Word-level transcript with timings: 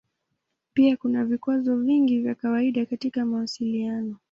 Pia 0.73 0.97
kuna 0.97 1.25
vikwazo 1.25 1.75
vingi 1.77 2.19
vya 2.19 2.35
kawaida 2.35 2.85
katika 2.85 3.25
mawasiliano. 3.25 4.17